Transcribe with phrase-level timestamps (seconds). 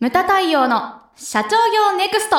[0.00, 2.36] ムタ太陽の社長業ネクスト。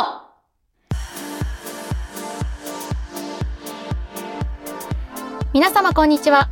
[5.54, 6.50] 皆様こんにちは。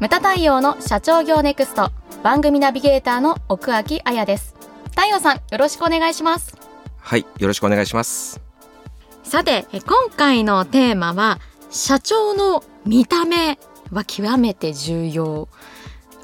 [0.00, 1.92] ムタ太陽の社長業ネクスト。
[2.22, 4.54] 番組ナビゲーターの奥脇彩です。
[4.92, 6.56] 太陽さんよろしくお願いします。
[7.00, 8.40] はい、よろしくお願いします。
[9.24, 11.38] さてえ今回のテーマは
[11.68, 13.58] 社長の見た目
[13.92, 15.48] は極めて重要。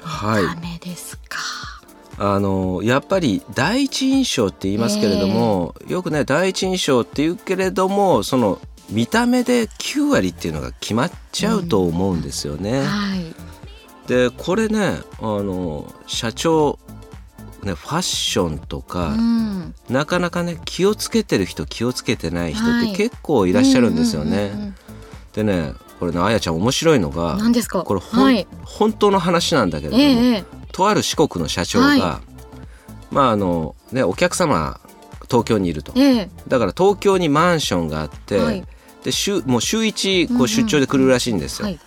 [0.01, 1.37] はい、ダメですか？
[2.19, 8.59] あのやっぱり第一印象って言いますけれども、よくね第一印象って言うけれどもその
[8.89, 12.83] 見た目で9割っていうのが決まっちゃうと思うんですよね。
[12.83, 13.33] はい。
[14.07, 16.77] でこれねあの社長
[17.63, 19.75] ねファッションとか、うん。
[19.89, 22.91] なかなかね気をつけてる人気をつけてない人っはい。
[22.91, 24.51] て結構いらっしゃるんですよね。
[24.53, 24.75] うんうんうん。
[25.33, 27.83] でねこれねあやちゃん面白いのが何ですか？
[27.83, 28.45] これほん、はい。
[28.65, 32.21] 本当の話なんだけれども、ええええとある四国の社長が、は
[33.11, 34.81] まああのねお客様
[35.29, 35.93] 東京にいると。
[35.95, 36.29] ええ。
[36.49, 38.65] だから東京にマンションがあって、はい。
[39.03, 40.47] で週もう週一こうんううん。
[40.49, 41.67] 出張で来るらしいんですよ。
[41.67, 41.79] はい。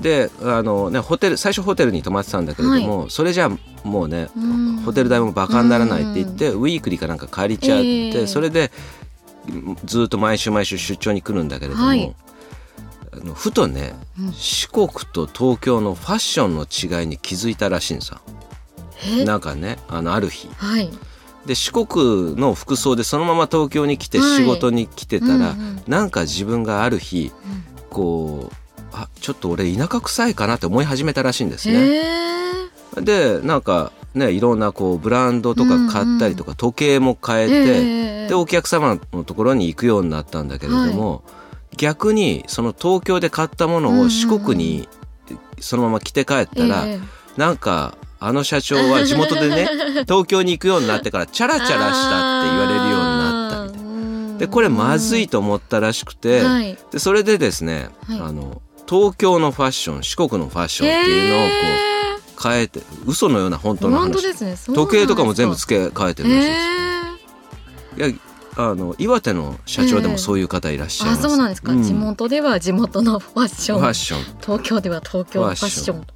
[0.00, 4.76] であの、ね、ホテル最初ホテルに泊まってたんだけれども、それじゃあもうねうん。
[4.84, 8.26] ホテル代もバカにならないって言って、ウィークリーかなんか借りちゃって、ええ。
[8.26, 8.70] それで
[9.84, 12.14] ずっと毎週毎週出張に来るんだけれども、はい
[13.12, 14.32] あのふとね、うん。
[14.32, 18.20] 四国と東京のファッションの違いに気づいたらしいんさ。
[19.06, 19.24] え？
[19.24, 20.48] なんかねあのある日。
[20.56, 20.90] はい。
[21.46, 24.36] で四国の服装でそのまま東京に来てはい。
[24.38, 25.82] 仕事に来てたら、うんうん。
[25.86, 27.32] なんか自分がある日
[27.90, 28.54] こう
[28.92, 32.02] あちょっと俺田舎臭いかなって思い始めたらしいんですね。
[32.94, 41.24] でなんかねいろんなこうブランドとか買ったりとか、時計も変えて、ええでお客様のところに行くようになったんだけれども、
[41.76, 44.88] 逆にその東京で買ったものを四国に
[45.60, 49.68] そのまま着て帰ったら、ええなんかあの社長は地元でね
[50.06, 54.38] 東京に行くようになってからチャラチャラしたって言われるようになったみたいな。
[54.38, 56.78] でこれまずいと思ったらしくて、はい。
[56.90, 58.20] でそれでですね、はい。
[58.20, 61.54] あの東京のファッション四国のファッションっていうのをこ
[62.46, 64.24] う変えて嘘のような本当の話。
[64.44, 64.56] ね。
[64.74, 66.60] 時計とかも全部付け替えてるらしいです。
[67.98, 68.14] えいや
[68.56, 71.20] あの岩手の社長でもそういう方いらっしゃいます。
[71.20, 73.80] あそうなんですか、う地元では地元のファッション。
[73.80, 74.38] ファッション。
[74.40, 76.06] 東京では東京のファッション。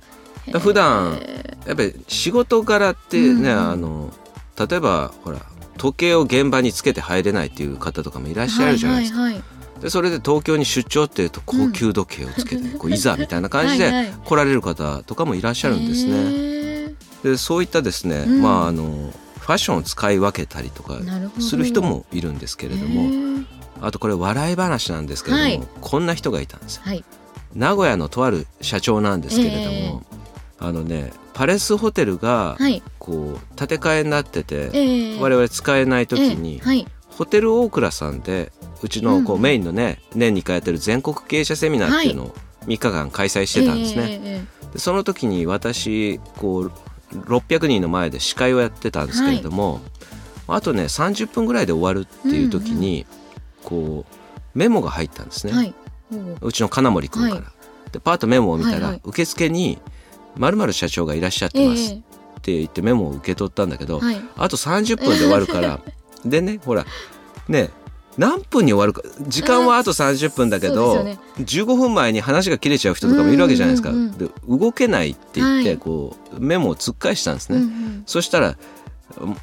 [0.53, 4.13] だ普段えやっぱり仕事柄ってね、うんあの
[4.59, 5.41] 例えばほら
[5.77, 9.21] 時計を現場につけて入れないっていう方とかもいらっしゃるじゃないですか。
[9.21, 9.45] はいはいは
[9.79, 9.83] い。
[9.83, 14.07] でそれで東京に出張っていうと高級時計をつけて、こういざみたいな感じはいはい。
[14.07, 16.87] で来られる方とかもいらっしゃるんですね。
[16.89, 18.43] ねでそういったですね、うん。
[18.43, 19.13] まああの
[19.47, 20.99] ファッションを使い分けたりとか
[21.41, 23.45] する人もいるんですけれども、
[23.81, 25.63] あとこれ笑い話なんですけれども、はい。
[25.81, 26.83] こんな人がいたんですよ。
[26.85, 27.05] はい。
[27.55, 30.05] 名古屋のとある社長なんですけれども、
[30.59, 32.83] あのねパレスホテルがはい。
[32.99, 36.87] こう建て替えになってて、ええ我々使えない時に、ええはい。
[37.11, 38.51] ホテル大倉さんで
[38.83, 42.35] うちのこう、うんメインのね年に1回やってる全国経営者セミナーっていうのを
[42.67, 44.45] 3日間開催してたんですね。
[44.73, 46.73] でその時に私こう
[47.13, 49.81] 600人の前で司会をやってたんですけれども、
[50.49, 53.07] あとね30分ぐらいで終わるっていう時に、
[53.65, 55.75] こうメモが入ったんですね、ええはい。
[56.13, 57.35] おううちの金森君から。
[57.37, 57.41] は
[57.89, 57.91] い。
[57.93, 59.01] でパーッとメモを見たら、はいはい。
[59.05, 59.79] 受付に
[60.37, 62.17] 「まる社長がいらっしゃってます」っえ。
[62.43, 64.01] て言ってメモを受け取ったんだけど、
[64.37, 65.81] あと30分で終わるから
[66.25, 66.87] でねほら
[67.49, 67.71] ね
[68.19, 73.91] 何分に終わるか時間はあと30分だけど、そうですよ15分前に話が切れちゃう人とかもいるわけじゃないですか。
[73.91, 75.79] うんうんうんで動けないって言って、はい。
[75.79, 77.59] こうメモを突っ返したんですね。
[77.59, 78.03] うんうん。
[78.07, 78.57] そしたら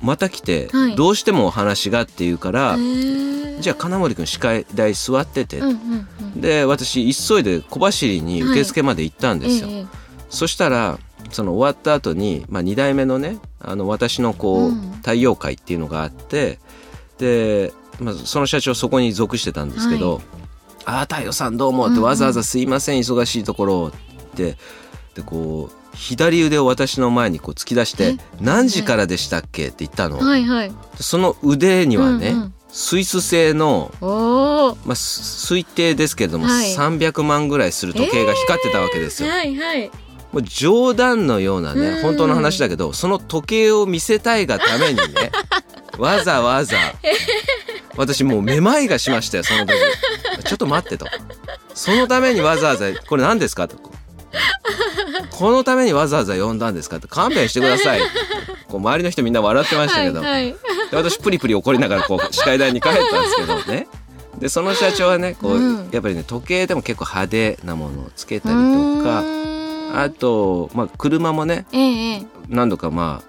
[0.01, 0.95] また来て、はい。
[0.95, 6.41] どうしてもお話がって言うから、ええじゃあ金森君司会台座ってて、うんうんうん。
[6.41, 9.67] で私急いで小走りに受付まで行ったんですよ。
[9.69, 9.85] ええ
[10.29, 10.97] そしたら
[11.29, 14.91] その終わった後に、まあ、2代目のねあの私のこう、うん。
[15.03, 16.59] 太陽会っていうのがあって
[17.19, 20.22] で、まあ、その社長そこに属してたんですけど
[20.86, 24.58] 「ああ太陽さんどうも」ってわざわざ「すいません忙しいところ」って。
[25.16, 30.18] でこう左腕を私の前にこう突き出してえ「何時からでしたっけ?」って言ったの。
[30.18, 30.72] はいはい。
[31.00, 32.53] その腕にはね、うんうん。
[32.70, 36.76] スイス製の、まあ、す推定ですけれども、はい。
[36.76, 39.29] 300万ぐらいする時計が光ってたわけですよ。
[39.29, 39.91] はいはい。
[40.32, 41.79] もう冗談のようなうん。
[41.79, 45.32] ね本当の話だけどその時計を見せたいがためにね
[46.00, 46.76] わざわざ
[47.95, 49.73] 私もうめまいがしましたよその時。
[50.43, 51.05] ちょっと待ってと。
[51.73, 53.78] そのためにわざわざこれ何ですかと。
[55.31, 58.01] このためにわざわざ呼んだんですかって勘弁してください。
[58.67, 60.55] こう周りの人みんな笑ってましたけど、はいはい。
[60.91, 63.87] で私プリプリ怒りながらこう司会台に帰ったんですけどね。
[64.40, 65.90] でその社長はねこう、うん。
[65.91, 69.22] やっぱりね時計でも結構派手なものをつけたりとか。
[69.22, 69.99] ん。
[69.99, 72.25] あと、まあ、車もねええええ。
[72.49, 73.22] 何度かま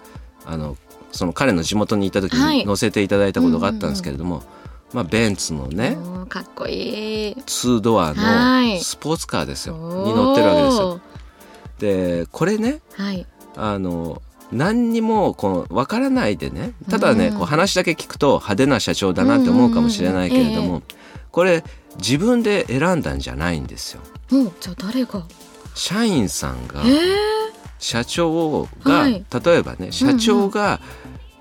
[0.47, 0.77] ああの
[1.15, 4.43] その彼の地元にいた時はいに乗せていただいたことがあったんですけれども、
[4.93, 5.97] まあ、ベンツのね
[6.29, 7.35] かっこいい。
[7.37, 11.01] 2ドアはいのスポーツカーですよ、おーに乗ってるわけですよ。
[11.79, 13.27] でこれねはい。
[13.57, 14.21] あの
[14.53, 20.83] 何にもこの分からないでねただね、うんこう話だけ聞くと派手な社長だなって思うかもしれないけれども、うんうん
[21.31, 21.65] これ
[21.97, 24.01] 自分で選んだんじゃないんですよ。
[24.33, 25.25] おじゃあ誰が？
[25.75, 26.99] 社員さんがええ
[27.81, 30.81] 社長が、はい例えばね社長が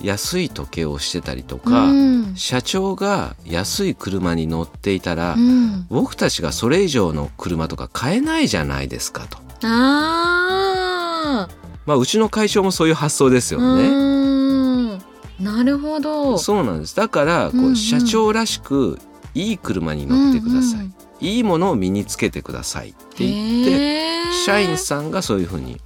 [0.03, 2.35] 安い時計をしてたりとか、うん。
[2.35, 5.85] 社長が安い車に乗っていたら、うん。
[5.89, 9.37] 僕たちがそれ以上の車とか買えないじゃないですかと。
[9.63, 11.49] ああ。
[11.85, 14.99] まあうちの会長もそういう発想ですようね。
[15.39, 16.37] なるほど。
[16.37, 16.95] そうなんです。
[16.95, 18.99] だからこう、社長らしく
[19.33, 20.79] いい車に乗ってください。
[20.79, 25.79] うんうんいいものを身につけてくださいって言って、社員さんがそういうふうに、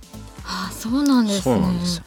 [0.43, 1.41] あそうなんですね。
[1.43, 2.03] そうなんですよ。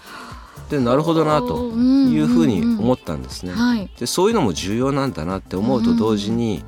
[0.71, 3.53] でなるほどなというふうに思ったんですね。
[3.53, 6.65] はいでそういうのも重要なんだなって思うと同時に、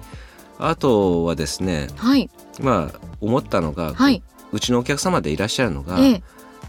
[0.58, 2.28] あとはですねはい
[2.60, 4.22] まあ思ったのが、はい。
[4.52, 6.22] うちのお客様でいらっしゃるのが、ええ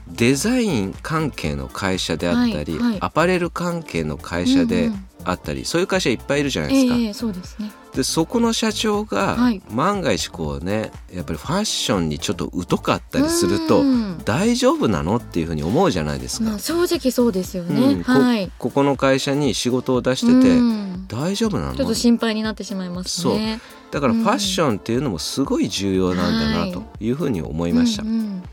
[0.08, 4.92] デザイン関係の会社であったり、はいはいアパレル関係の会社で
[5.24, 6.96] あったり、そういう会社いっぱいいるじゃないですか。
[6.96, 7.72] ええそうですね。
[7.96, 9.62] でそこの社長がはい。
[9.70, 14.18] 万が一こうねやっぱりファッションにちょっと疎かったりするとうん。
[14.26, 16.46] 大丈夫なのっていうふうに思うじゃないですか。
[16.46, 17.94] まあ正直そうですようね。
[17.96, 18.04] ん。
[18.04, 18.52] こはい。
[18.58, 21.06] ここの会社に仕事を出してて、うん。
[21.08, 21.76] 大丈夫なの？
[21.76, 23.60] ちょっと心配になってしまいますね。
[23.92, 28.02] だからファッションっていうのもすごい重要なんだなというふうに思いました。
[28.02, 28.44] うんうん。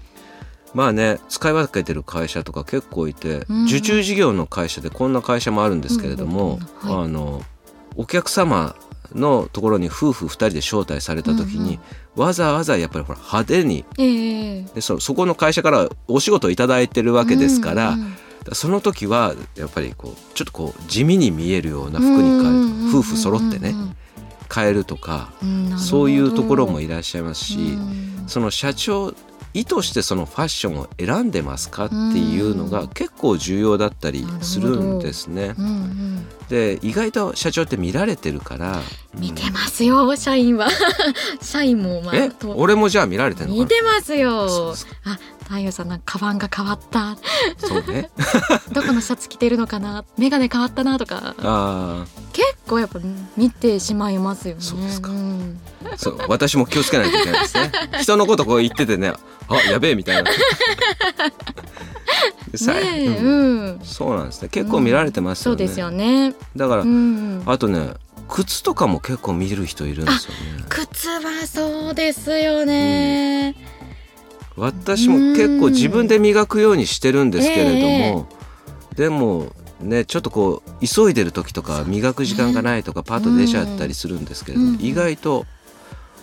[0.74, 3.64] まあね使い分けてる会社とか結構いて、うん。
[3.64, 7.42] 受注事業の会社でこんな会社もあるんですけれども、あの
[7.96, 8.74] お客様
[9.14, 11.78] のところに夫婦2人で招待された時に、
[12.16, 14.62] わざわざやっぱりほら派手にええ。
[14.74, 18.16] でそそこの会社からお仕事をいただいてるわけですから、うんうん
[18.52, 23.74] その時はやっぱりこうちょっとこう地味に見えるような服に変える、うんうんうんうん夫婦揃ってね
[24.52, 28.24] 変えるとか、うんそういうところもいらっしゃいますし、うん。
[28.26, 29.14] その社長
[29.52, 35.54] 意図してそのファッションを選んでますかっていうのが結構重要だったりするんですね。
[35.58, 36.26] うんうん。
[36.48, 38.80] で意外と社長って見られてるから、うん
[39.12, 40.68] 見てますよ社員は。
[41.42, 42.30] 社員もまあえ？
[42.30, 42.52] と。
[42.56, 44.72] 俺もじゃあ見られてるのか見てますよ。
[45.04, 45.18] あ
[45.48, 47.00] 太陽さんなんかカバンが変わった。
[47.10, 47.16] な
[47.58, 48.08] そうね。
[48.72, 50.04] どこのシャツ着てるのかな？
[50.16, 51.34] 眼鏡変わったなとか。
[51.42, 53.00] あ結構やっぱ
[53.36, 54.60] 見てしまいますよね。
[54.60, 55.10] そうですか。
[55.10, 55.58] ん。
[55.84, 57.72] あそう私も気をつけないといけないですね。
[58.00, 59.12] 人のことこう言っててね
[59.48, 60.30] あやべえみたいな。
[60.32, 60.36] ね
[62.84, 63.26] えうん。
[63.26, 63.80] うん。
[63.82, 64.48] そうなんですね。
[64.48, 66.34] 結構見られてますよね、そうですよね。
[66.54, 67.42] だから、うん。
[67.46, 67.94] あとね
[68.28, 70.64] 靴とかも結構見る人いるんですよね。
[70.68, 73.56] 靴はそうですよね。
[74.56, 78.28] 私も結構自分で磨くようにしてるんですけれども、
[78.94, 85.46] でもねちょっとこう急いでる時とか磨く時間がないとかパッと出ちゃったりするんですけれども、うん意外と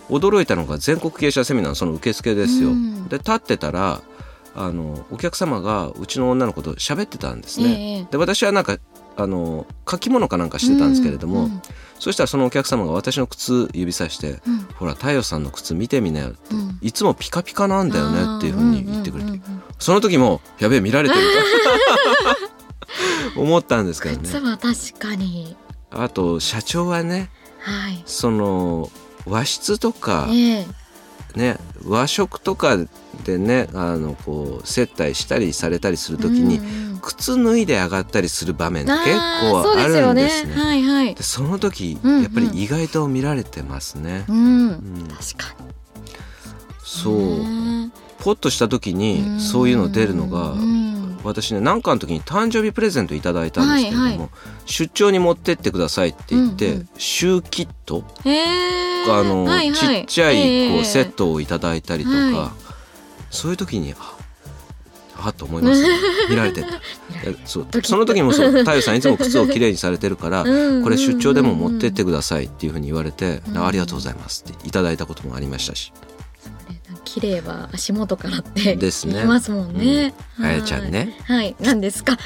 [0.08, 2.70] 驚いたのが全国経営者セミナーのその受付ですよ。
[2.70, 3.08] うん。
[3.08, 4.00] で立ってたら
[4.54, 7.98] あのお客様がうちの女の子と喋ってたんですね。
[7.98, 8.06] ええ。
[8.10, 8.78] で私はなんか
[9.16, 11.62] あの書き物かなんかしてたんですけれども、うん
[11.98, 16.78] そしたらそのお客様が私の靴指さしてうん「ほら太陽さんの靴見てみなよ」って、うん。
[16.80, 19.40] いつもピカピカなんだよねっていうふうに言ってくれて、
[19.80, 22.47] その時もやべえ見られてると
[23.38, 25.56] 思ったんですけど靴ねは確かに。
[25.90, 27.30] あと社長はね
[27.60, 28.02] はい。
[28.06, 28.90] その
[29.26, 30.66] 和室とかええ。
[31.34, 32.76] ね和食とか
[33.24, 40.52] でねあのこう接待したりされたりする時に、うんうん靴脱いで上がったりする場面結構あるんですね。
[40.52, 40.62] そね。
[40.62, 41.14] はいはい。
[41.14, 42.22] でその時、うんうん。
[42.22, 44.24] やっぱり意外と見られてますね。
[44.28, 44.68] うん。
[44.68, 45.08] うん。
[45.08, 45.68] 確かに。
[46.84, 50.87] そう、ねポッとした時にそういうの出るのが、うん
[51.28, 54.28] 私ね何かの時に誕生日プレゼントいただいたんですけれども、はいは
[54.66, 56.88] 出張に持ってってくださいって言って、うんうん。
[56.98, 60.00] シューキット、あの、はいはい。
[60.00, 60.84] ちっちゃいこう、ええ。
[60.84, 62.52] セットをいただいたりとか、は
[63.30, 64.16] そういう時にあ
[65.20, 65.88] あと思います、 ね、
[66.30, 66.64] 見られて
[67.44, 67.66] そう。
[67.82, 73.66] その時もそう太陽さんいつも靴をきれいにされてるから、 うんこれ出張でも持ってってくださいっていうふうに言われて、うん。
[73.66, 75.92] ありがとうございますっていただいたこともありましたし、
[77.08, 79.14] 綺麗は足元からってですね。
[79.14, 80.44] 言いますもんね、うん。
[80.44, 81.16] あやちゃんね。
[81.24, 81.36] はい。
[81.38, 82.18] はい何ですか？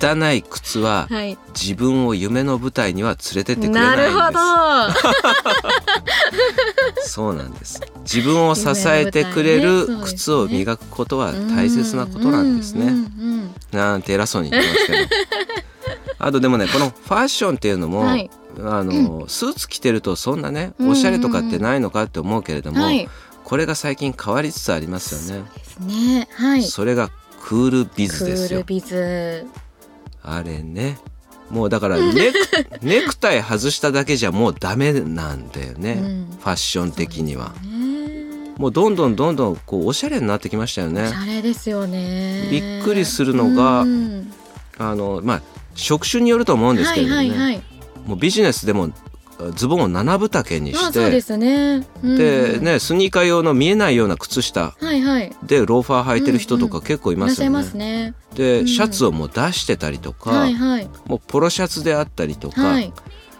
[0.00, 1.36] 汚い靴ははい。
[1.54, 4.14] 自分を夢の舞台には連れてってくれないんです。
[4.14, 4.38] なるほど。
[7.04, 7.82] そうなんです。
[8.02, 14.98] 自分を支えてくれる靴を磨くことは大切なことなんですね、うんうんうんなんて偉そうに言ってますけど。
[16.18, 18.30] あとでもねこのファッションっていうのも、はい。
[18.62, 23.08] あのスーツ着てるとそんなねうんうんうんおしゃれとかってないのかって思うけれども、はい
[23.54, 25.48] これが最近変わりつつありますよね。
[25.54, 26.26] ですね。
[26.32, 26.64] はい。
[26.64, 28.58] それがクールビズクですよ。
[28.58, 29.46] ールビズ。
[30.24, 30.98] あれね。
[31.50, 32.38] もうだから ネク
[32.82, 36.36] ネクタイ外しただけじゃもうダメなんだよね、うん。
[36.40, 38.50] ファッション的には、ね。
[38.56, 42.48] もうどんどんどんどんこうおしゃれになってきましたよおねしゃれですよね。
[42.50, 44.32] びっくりするのがうん。
[44.78, 45.42] あのまあ
[45.76, 47.62] 職種によると思うんですはいけれどもね、はいはい。
[48.04, 48.90] もうビジネスでも
[49.54, 52.16] ズボンを七分丈にしてですね、うん。
[52.16, 54.74] でねスニーカー用の見えないような靴下。
[54.80, 58.14] でローファー履いてる人とか結構いますよね。
[58.34, 58.68] で、うん。
[58.68, 60.88] シャツをもう出してたりとか、はいはい。
[61.06, 62.92] もうポロシャツであったりとか、はい、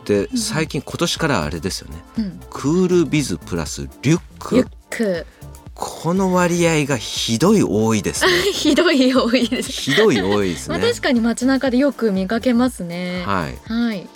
[0.05, 1.97] で最近今年からあれですよね。
[2.19, 4.75] うん、クールビズプラスリュッリュック。
[4.91, 5.27] ク
[5.75, 8.31] この割合がひどい多いですね。
[8.53, 9.73] ひどい多いです。
[9.73, 13.25] ひどい多いです まあね確かに街中でよく見かけますね。
[13.27, 13.59] はい。
[13.71, 14.09] はい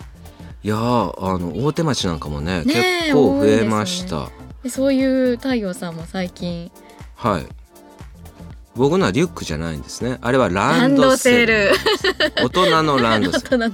[0.63, 4.29] いやーあの大手町なんかもね結構増えました、
[4.63, 6.71] でそういう太陽さんも最近。
[7.15, 7.47] はい。
[8.75, 10.19] 僕のはリュックじゃないんですね。
[10.21, 11.71] あれはラランドセセル。
[11.71, 11.73] ル
[12.45, 13.73] 大人のランド大セル。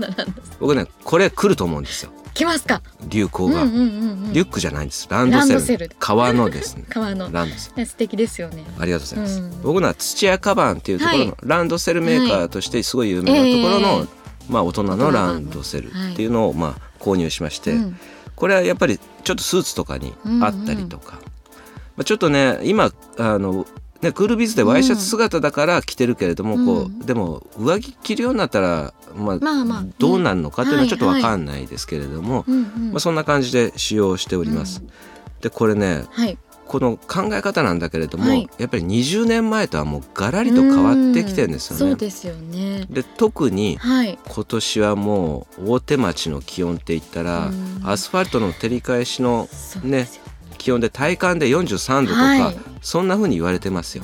[0.60, 2.10] 僕ねこれ来ると思うんですよ。
[2.32, 2.82] 来ますか？
[3.08, 3.84] 流行が、うんうんうんう
[4.28, 4.32] ん。
[4.32, 5.06] リュックじゃないんです。
[5.10, 5.54] ランドセル。
[5.54, 5.90] ランドセル。
[5.98, 6.84] 革のですね。
[6.90, 7.30] 革の。
[7.30, 7.76] ランドセル。
[7.76, 8.64] ね素敵ですよね。
[8.78, 9.62] ありがとうございます、うん。
[9.62, 11.34] 僕のは土屋カバンっていうところの、はい。
[11.42, 17.96] ランドセルメーカーとしてすごい有名なところの、ええまあ大人のランドセルっていうのをまあ購入しまして、うん。
[18.34, 21.20] これはやっぱりちょっとスーツとかにあったりとか、
[21.96, 23.66] まあ、ちょっとね今あの
[24.02, 29.84] ねクールビズでワイシャツ姿だから着てるけれども、こうでも上着着るようになったら、まあまあまあ。
[29.98, 31.22] どうなるのかっていうのはちょっとはい。
[31.22, 34.82] わかんないですけれども、まあ、そんな感じで使用しております。
[35.40, 36.38] でこれねはい
[36.74, 38.50] この考え方なんだけれども、はい。
[38.58, 41.78] やっぱり20年前とはもうガラリと変わってきてるんですよね。
[41.78, 42.84] そうですよね。
[42.90, 44.18] で特にはい。
[44.26, 47.80] 今年はもう大手町の気温って言ったらうん。
[47.84, 50.22] アスファルトの照り返しのそうですよ。
[50.58, 52.56] 気温で体感で43度とか、はい。
[52.82, 54.02] そんな風に言われてますよ。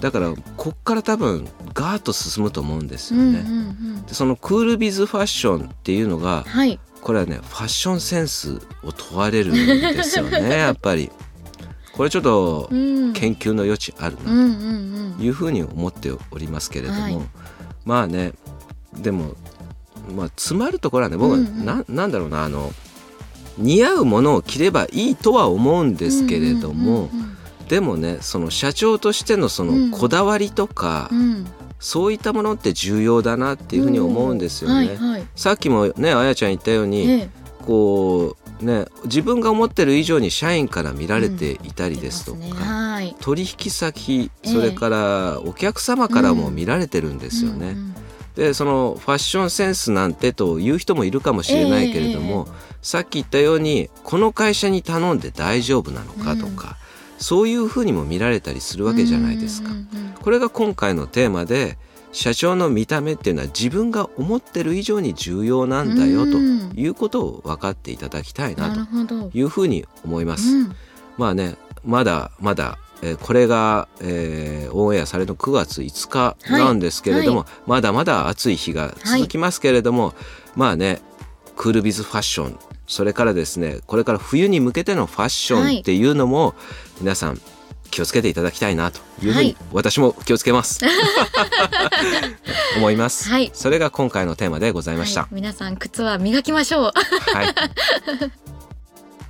[0.00, 3.52] だからこっから多分ガーッと進むと思うんですうんうんよね、う
[3.98, 4.06] ん。
[4.06, 6.80] でそのクールビズファッションっていうのがはい。
[7.02, 11.10] これはねファッションセンスを問われるんですよね やっぱり
[11.98, 13.12] これちょっとうん。
[13.12, 17.18] 研究の余地あるなというふうに思っておりますけれども、はい。
[17.84, 18.32] まあね
[18.94, 19.34] でも
[20.14, 21.64] まあ詰まるところはね僕はうんうん。
[21.64, 22.72] な,、なんだろうなあの
[23.56, 27.10] 似合うものを着ればいいとは思うんうんですけれども、
[27.68, 29.90] でもねその社長としてのそうん。
[29.90, 31.18] のこだわりとか、うん。
[31.18, 31.46] うん
[31.80, 34.98] そういったものって重要だなっていうふうに思うんですよね。
[35.36, 37.30] さっきもねあやちゃん言ったように、ええ。
[37.64, 43.16] こうね自分が思ってる以上に社員から見られていたりですとか、出ますねはい。
[43.20, 44.52] 取引先ええ。
[44.52, 47.70] それからお客様からも見られてるんですよね。
[47.70, 47.94] うんうん
[48.38, 52.46] でそのファッションセンスなんてという人もいるかもしれないけれども、
[52.82, 56.76] さっき言ったようにこの会社に頼んで大丈夫なのかとか、
[57.18, 59.70] そういうふうにも見られたりするわけじゃないですか。
[59.70, 60.12] うんうんうん。
[60.22, 61.78] これが今回のテーマで
[62.12, 66.72] 社長の見た目っていうのは自分が思ってる以上に重要なんだよとうん。
[66.74, 70.56] いうことを分かっていただきたいなというふうに思います。
[70.56, 70.74] うん。
[71.16, 80.14] まあねまだまだ、えーこれが、えーオンエアされるの9月5日なんですけれども、はまだまだ暑い日が続きますけれども、
[80.56, 81.00] まあね
[81.56, 86.54] クールビズファッションそれからですねこれから冬に向けてのファッションっていうのも、
[87.00, 87.40] 皆さん
[87.90, 89.56] 気をつけていただきたいなというふうに、はい。
[89.72, 90.80] 私も気をつけます。
[92.76, 93.50] 思います、はい。
[93.54, 95.34] それが今回のテーマでございました、はい。
[95.34, 96.92] 皆さん靴は磨きましょう。
[97.34, 97.54] はい、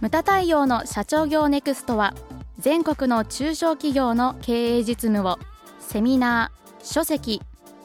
[0.01, 2.15] ムタ太陽の社長業ネクストは
[2.59, 5.39] 全国の中小企業の経営実務を
[5.81, 7.41] セミナー書籍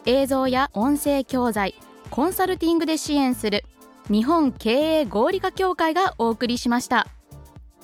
[0.06, 1.76] 映像や音声教材
[2.10, 3.64] コンサルティングで支援する
[4.10, 7.08] 日本経営合理化協会がお送りしました。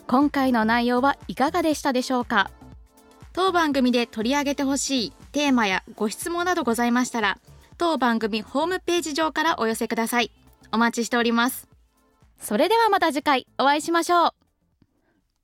[0.07, 2.51] 今回の内容はいかがでしたでしょうか？
[3.33, 7.37] 当番組で取り上げてほしいテーマやご質問などございましたら
[7.77, 10.31] 当番組ホームページ上からお寄せください。
[10.71, 11.67] お待ちしております。
[12.39, 14.38] それではまた次回お会いしましょう。